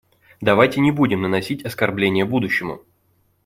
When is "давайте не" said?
0.41-0.89